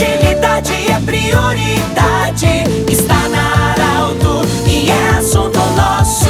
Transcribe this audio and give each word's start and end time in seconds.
Agilidade 0.00 0.72
é 0.90 0.98
prioridade. 1.04 2.64
Está 2.90 3.28
na 3.28 3.72
Arauto 3.72 4.48
e 4.66 4.88
é 4.88 5.08
assunto 5.18 5.58
nosso. 5.76 6.26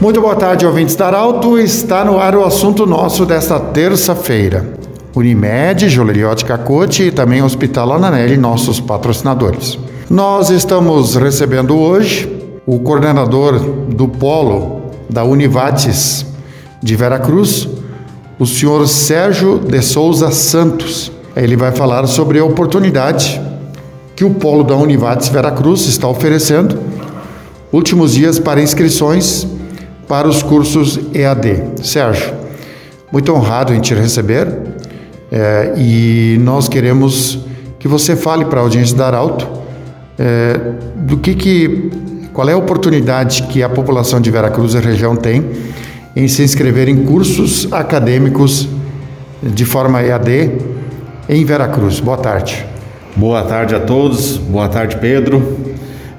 Muito 0.00 0.20
boa 0.20 0.36
tarde, 0.36 0.64
ouvintes 0.64 0.94
da 0.94 1.08
Arauto. 1.08 1.58
Está 1.58 2.04
no 2.04 2.20
ar 2.20 2.36
o 2.36 2.44
assunto 2.44 2.86
nosso 2.86 3.26
desta 3.26 3.58
terça-feira. 3.58 4.72
Unimed, 5.16 5.88
Joalheria 5.88 6.28
Ótica 6.28 6.56
Cote 6.56 7.02
e 7.02 7.10
também 7.10 7.42
Hospital 7.42 7.92
Ananelli, 7.92 8.36
nossos 8.36 8.78
patrocinadores. 8.78 9.80
Nós 10.08 10.48
estamos 10.48 11.16
recebendo 11.16 11.76
hoje 11.76 12.30
o 12.64 12.78
coordenador 12.78 13.58
do 13.58 14.06
Polo 14.06 14.92
da 15.08 15.24
Univates 15.24 16.24
de 16.80 16.94
Veracruz, 16.94 17.68
o 18.40 18.46
senhor 18.46 18.88
Sérgio 18.88 19.58
de 19.58 19.82
Souza 19.82 20.30
Santos. 20.30 21.12
Ele 21.36 21.56
vai 21.56 21.72
falar 21.72 22.06
sobre 22.06 22.38
a 22.38 22.44
oportunidade 22.44 23.38
que 24.16 24.24
o 24.24 24.30
Polo 24.30 24.64
da 24.64 24.74
Univates 24.74 25.28
Veracruz 25.28 25.82
está 25.82 26.08
oferecendo, 26.08 26.78
últimos 27.70 28.14
dias 28.14 28.38
para 28.38 28.62
inscrições 28.62 29.46
para 30.08 30.26
os 30.26 30.42
cursos 30.42 30.98
EAD. 31.12 31.82
Sérgio, 31.82 32.32
muito 33.12 33.30
honrado 33.30 33.74
em 33.74 33.80
te 33.80 33.94
receber 33.94 34.48
é, 35.30 35.74
e 35.76 36.38
nós 36.40 36.66
queremos 36.66 37.38
que 37.78 37.86
você 37.86 38.16
fale 38.16 38.46
para 38.46 38.60
a 38.60 38.62
audiência 38.62 38.96
da 38.96 39.06
Arauto 39.06 39.46
é, 40.18 40.58
do 40.96 41.18
que, 41.18 41.34
que 41.34 41.90
qual 42.32 42.48
é 42.48 42.54
a 42.54 42.56
oportunidade 42.56 43.42
que 43.44 43.62
a 43.62 43.68
população 43.68 44.18
de 44.18 44.30
Veracruz 44.30 44.72
e 44.72 44.78
região 44.78 45.14
tem 45.14 45.44
em 46.14 46.26
se 46.26 46.42
inscrever 46.42 46.88
em 46.88 47.04
cursos 47.04 47.72
acadêmicos 47.72 48.68
de 49.42 49.64
forma 49.64 50.02
EAD 50.02 50.52
em 51.28 51.44
Veracruz. 51.44 52.00
Boa 52.00 52.16
tarde. 52.16 52.66
Boa 53.16 53.42
tarde 53.42 53.74
a 53.74 53.80
todos, 53.80 54.36
boa 54.36 54.68
tarde 54.68 54.96
Pedro. 54.96 55.58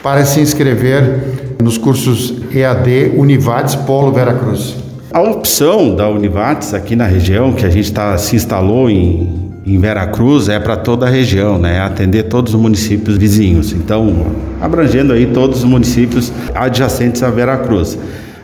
para 0.02 0.24
se 0.24 0.40
inscrever 0.40 1.20
nos 1.62 1.78
cursos 1.78 2.34
EAD 2.52 3.12
Univates 3.16 3.74
Polo 3.74 4.12
Veracruz? 4.12 4.76
A 5.12 5.20
opção 5.20 5.94
da 5.94 6.08
Univates 6.08 6.72
aqui 6.72 6.94
na 6.94 7.04
região, 7.04 7.52
que 7.52 7.66
a 7.66 7.70
gente 7.70 7.92
tá, 7.92 8.16
se 8.16 8.36
instalou 8.36 8.88
em 8.88 9.49
em 9.74 9.78
Veracruz 9.78 10.48
é 10.48 10.58
para 10.58 10.76
toda 10.76 11.06
a 11.06 11.08
região, 11.08 11.58
né? 11.58 11.80
Atender 11.80 12.24
todos 12.24 12.54
os 12.54 12.60
municípios 12.60 13.16
vizinhos. 13.16 13.72
Então, 13.72 14.26
abrangendo 14.60 15.12
aí 15.12 15.26
todos 15.26 15.58
os 15.58 15.64
municípios 15.64 16.32
adjacentes 16.54 17.22
a 17.22 17.30
Veracruz. 17.30 17.96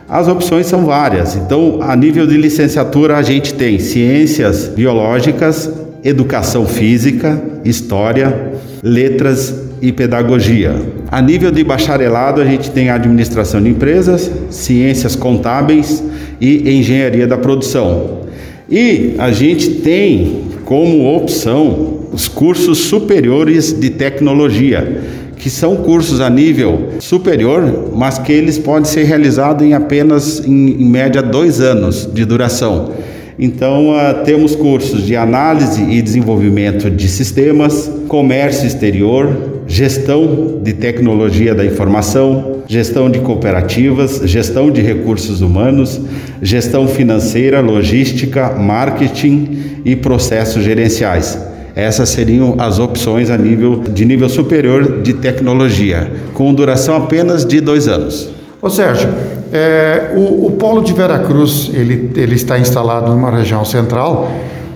As 0.07 0.29
opções 0.29 0.67
são 0.67 0.85
várias. 0.85 1.35
Então, 1.35 1.79
a 1.81 1.95
nível 1.95 2.25
de 2.25 2.37
licenciatura, 2.37 3.17
a 3.17 3.21
gente 3.21 3.53
tem 3.53 3.77
ciências 3.77 4.69
biológicas, 4.69 5.69
educação 6.01 6.65
física, 6.65 7.41
história, 7.65 8.53
letras 8.81 9.53
e 9.81 9.91
pedagogia. 9.91 10.73
A 11.11 11.21
nível 11.21 11.51
de 11.51 11.61
bacharelado, 11.61 12.39
a 12.39 12.45
gente 12.45 12.71
tem 12.71 12.89
administração 12.89 13.61
de 13.61 13.69
empresas, 13.69 14.31
ciências 14.49 15.13
contábeis 15.13 16.01
e 16.39 16.77
engenharia 16.77 17.27
da 17.27 17.37
produção. 17.37 18.21
E 18.69 19.15
a 19.17 19.31
gente 19.31 19.69
tem 19.69 20.46
como 20.67 21.15
opção 21.15 22.09
os 22.11 22.27
cursos 22.27 22.79
superiores 22.79 23.71
de 23.71 23.89
tecnologia, 23.89 25.01
que 25.37 25.49
são 25.49 25.77
cursos 25.77 26.19
a 26.19 26.29
nível 26.29 26.89
superior, 26.99 27.93
mas 27.95 28.17
que 28.17 28.33
eles 28.33 28.57
podem 28.57 28.83
ser 28.83 29.05
realizados 29.05 29.65
em 29.65 29.73
apenas, 29.73 30.45
em, 30.45 30.81
em 30.81 30.85
média, 30.85 31.21
dois 31.21 31.61
anos 31.61 32.09
de 32.13 32.25
duração. 32.25 32.91
Então, 33.39 33.91
uh, 33.91 34.25
temos 34.25 34.55
cursos 34.57 35.05
de 35.05 35.15
análise 35.15 35.81
e 35.81 36.01
desenvolvimento 36.01 36.89
de 36.89 37.07
sistemas, 37.07 37.89
comércio 38.09 38.67
exterior, 38.67 39.61
gestão 39.67 40.59
de 40.61 40.73
tecnologia 40.73 41.55
da 41.55 41.63
informação, 41.63 42.57
gestão 42.67 43.09
de 43.09 43.19
cooperativas, 43.19 44.21
gestão 44.25 44.69
de 44.69 44.81
recursos 44.81 45.39
humanos, 45.39 46.01
gestão 46.41 46.87
financeira, 46.87 47.61
logística, 47.61 48.51
marketing 48.51 49.81
e 49.83 49.95
processos 49.95 50.63
gerenciais. 50.63 51.37
Essas 51.75 52.09
seriam 52.09 52.55
as 52.57 52.79
opções 52.79 53.29
a 53.29 53.37
nível 53.37 53.81
de 53.81 54.03
nível 54.03 54.27
superior 54.29 55.01
de 55.01 55.13
tecnologia, 55.13 56.11
com 56.33 56.53
duração 56.53 56.95
apenas 56.95 57.45
de 57.45 57.61
dois 57.61 57.87
anos. 57.87 58.29
Ô 58.59 58.69
Sérgio, 58.69 59.09
é, 59.53 60.13
o, 60.15 60.47
o, 60.47 60.51
polo 60.51 60.81
de 60.81 60.91
Veracruz 60.91 61.69
ele, 61.71 62.11
ele 62.15 62.33
está 62.33 62.57
instalado 62.57 63.13
numa 63.13 63.29
região 63.29 63.63
central 63.63 64.31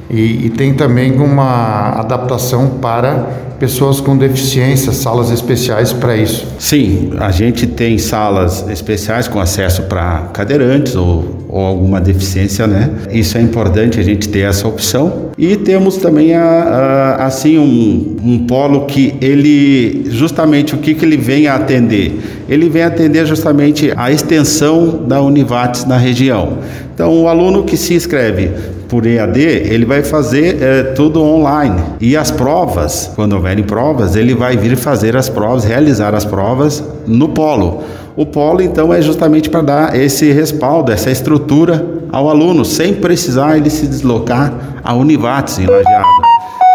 e, 0.10 0.46
e 0.46 0.50
tem 0.52 0.76
também 0.76 1.14
uma 1.14 2.00
adaptação 2.00 2.78
para 2.80 3.28
pessoas 3.60 4.00
com 4.00 4.18
deficiência, 4.18 4.92
salas 4.92 5.30
especiais 5.30 5.94
para 5.94 6.16
isso. 6.16 6.48
Sim, 6.60 7.14
a 7.20 7.32
gente 7.32 7.66
tem 7.66 7.98
salas 7.98 8.68
especiais 8.70 9.28
com 9.28 9.40
acesso 9.40 9.84
para 9.84 10.30
cadeirantes 10.34 10.96
ou, 10.96 11.41
ou, 11.52 11.60
alguma 11.60 12.00
deficiência, 12.00 12.66
né? 12.66 12.90
Isso 13.12 13.38
é 13.38 13.42
importante 13.42 14.00
a 14.00 14.04
gente 14.04 14.30
ter 14.30 14.42
essa 14.42 14.68
opção. 14.68 15.32
E 15.38 15.56
temos 15.56 15.98
também 15.98 16.34
a, 16.34 16.44
a, 16.44 17.26
assim 17.26 17.58
um, 17.58 18.18
um 18.24 18.46
polo 18.48 18.86
que 18.86 19.16
ele 19.22 20.06
justamente 20.10 20.74
o 20.74 20.78
que, 20.78 20.94
que 20.94 21.04
ele 21.04 21.18
vem 21.18 21.48
a 21.48 21.56
atender? 21.56 22.20
Ele 22.48 22.70
vem 22.70 22.84
atender 22.84 23.26
justamente 23.26 23.92
a 23.96 24.12
extensão 24.12 25.04
da 25.08 25.22
Univates 25.22 25.86
na 25.86 25.98
região. 25.98 26.58
Então, 26.94 27.24
o 27.24 27.28
aluno 27.28 27.64
que 27.64 27.76
se 27.78 27.94
inscreve 27.94 28.52
por 28.92 29.06
EAD, 29.06 29.40
ele 29.40 29.86
vai 29.86 30.04
fazer 30.04 30.62
é, 30.62 30.84
tudo 30.84 31.24
online. 31.24 31.82
E 32.02 32.18
as 32.18 32.30
provas, 32.30 33.10
quando 33.16 33.32
houverem 33.32 33.64
provas, 33.64 34.18
ele 34.18 34.36
vai 34.36 34.58
vir 34.58 34.76
fazer 34.76 35.16
as 35.16 35.30
provas, 35.30 35.64
realizar 35.64 36.14
as 36.14 36.26
provas 36.26 36.84
no 37.08 37.30
polo. 37.30 37.84
O 38.18 38.26
polo, 38.26 38.62
então, 38.62 38.94
é 38.94 39.02
justamente 39.02 39.50
para 39.50 39.62
dar 39.62 39.96
esse 39.98 40.30
respaldo, 40.34 40.92
essa 40.92 41.10
estrutura 41.10 42.02
ao 42.12 42.30
aluno, 42.30 42.66
sem 42.66 42.94
precisar 42.94 43.56
ele 43.56 43.70
se 43.70 43.88
deslocar 43.88 44.54
a 44.84 44.94
Univates 44.94 45.58
em 45.60 45.68
Lajeado. 45.68 46.08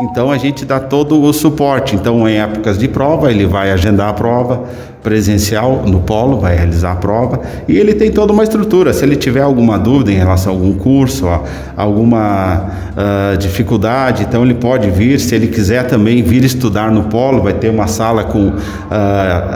Então 0.02 0.30
a 0.30 0.38
gente 0.38 0.64
dá 0.64 0.80
todo 0.80 1.22
o 1.22 1.32
suporte. 1.34 1.94
Então, 1.96 2.26
em 2.26 2.38
épocas 2.38 2.78
de 2.78 2.88
prova, 2.88 3.30
ele 3.30 3.46
vai 3.46 3.70
agendar 3.70 4.08
a 4.08 4.12
prova, 4.12 4.64
presencial 5.06 5.84
no 5.86 6.00
polo, 6.00 6.40
vai 6.40 6.56
realizar 6.56 6.90
a 6.90 6.96
prova 6.96 7.40
e 7.68 7.78
ele 7.78 7.94
tem 7.94 8.10
toda 8.10 8.32
uma 8.32 8.42
estrutura. 8.42 8.92
Se 8.92 9.04
ele 9.04 9.14
tiver 9.14 9.40
alguma 9.40 9.78
dúvida 9.78 10.10
em 10.10 10.16
relação 10.16 10.52
a 10.52 10.56
algum 10.56 10.72
curso, 10.72 11.28
a, 11.28 11.44
alguma 11.76 12.70
uh, 12.90 13.36
dificuldade, 13.38 14.24
então 14.28 14.42
ele 14.42 14.54
pode 14.54 14.90
vir. 14.90 15.20
Se 15.20 15.32
ele 15.36 15.46
quiser 15.46 15.86
também 15.86 16.24
vir 16.24 16.42
estudar 16.42 16.90
no 16.90 17.04
polo, 17.04 17.40
vai 17.40 17.52
ter 17.52 17.70
uma 17.70 17.86
sala 17.86 18.24
com 18.24 18.48
uh, 18.48 18.54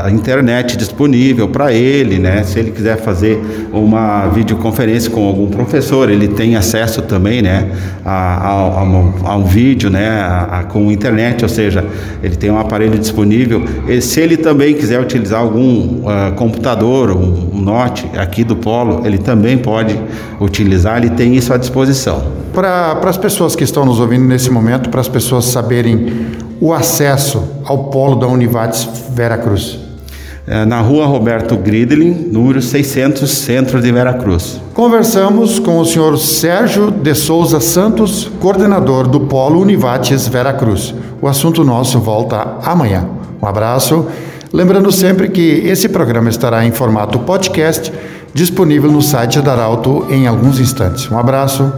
a 0.04 0.08
internet 0.12 0.76
disponível 0.76 1.48
para 1.48 1.72
ele, 1.72 2.20
né? 2.20 2.44
Se 2.44 2.60
ele 2.60 2.70
quiser 2.70 2.98
fazer 2.98 3.42
uma 3.72 4.28
videoconferência 4.28 5.10
com 5.10 5.26
algum 5.26 5.48
professor, 5.48 6.08
ele 6.10 6.28
tem 6.28 6.54
acesso 6.54 7.02
também, 7.02 7.42
né, 7.42 7.70
a, 8.04 8.10
a, 8.10 8.50
a, 8.50 9.32
a 9.32 9.36
um 9.36 9.44
vídeo, 9.44 9.90
né, 9.90 10.08
a, 10.08 10.64
com 10.68 10.92
internet, 10.92 11.42
ou 11.42 11.48
seja, 11.48 11.84
ele 12.22 12.36
tem 12.36 12.50
um 12.50 12.58
aparelho 12.58 12.98
disponível. 12.98 13.64
E 13.88 14.00
se 14.00 14.20
ele 14.20 14.36
também 14.36 14.74
quiser 14.74 15.00
utilizar 15.00 15.39
algum 15.40 16.00
uh, 16.00 16.32
computador, 16.36 17.10
um, 17.10 17.50
um 17.54 17.60
note 17.60 18.08
aqui 18.16 18.44
do 18.44 18.56
Polo, 18.56 19.06
ele 19.06 19.18
também 19.18 19.58
pode 19.58 19.98
utilizar, 20.40 20.98
ele 20.98 21.10
tem 21.10 21.34
isso 21.34 21.52
à 21.52 21.56
disposição. 21.56 22.22
Para 22.52 22.98
as 23.04 23.16
pessoas 23.16 23.56
que 23.56 23.64
estão 23.64 23.84
nos 23.84 23.98
ouvindo 24.00 24.24
nesse 24.24 24.50
momento, 24.50 24.90
para 24.90 25.00
as 25.00 25.08
pessoas 25.08 25.46
saberem 25.46 26.26
o 26.60 26.72
acesso 26.72 27.42
ao 27.64 27.84
Polo 27.84 28.16
da 28.16 28.26
Univates 28.26 28.88
Veracruz. 29.14 29.78
É, 30.46 30.64
na 30.64 30.80
rua 30.80 31.06
Roberto 31.06 31.56
Gridlin, 31.56 32.28
número 32.32 32.60
600, 32.60 33.30
centro 33.30 33.80
de 33.80 33.92
Veracruz. 33.92 34.60
Conversamos 34.74 35.58
com 35.58 35.78
o 35.78 35.84
senhor 35.84 36.18
Sérgio 36.18 36.90
de 36.90 37.14
Souza 37.14 37.60
Santos, 37.60 38.28
coordenador 38.40 39.06
do 39.06 39.20
Polo 39.20 39.60
Univates 39.60 40.26
Veracruz. 40.26 40.94
O 41.22 41.28
assunto 41.28 41.62
nosso 41.62 42.00
volta 42.00 42.56
amanhã. 42.64 43.06
Um 43.40 43.46
abraço 43.46 44.06
Lembrando 44.52 44.90
sempre 44.90 45.28
que 45.28 45.62
esse 45.64 45.88
programa 45.88 46.28
estará 46.28 46.64
em 46.64 46.72
formato 46.72 47.20
podcast, 47.20 47.92
disponível 48.34 48.90
no 48.90 49.00
site 49.00 49.40
da 49.40 49.52
Arauto 49.52 50.06
em 50.10 50.26
alguns 50.26 50.58
instantes. 50.58 51.08
Um 51.08 51.16
abraço. 51.16 51.72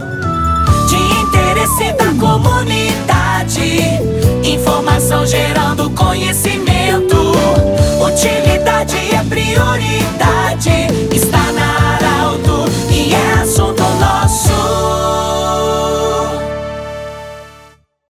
De 0.89 0.95
interesse 1.21 1.93
da 1.93 2.07
comunidade, 2.19 3.79
informação 4.43 5.23
gerando 5.25 5.89
conhecimento. 5.91 6.42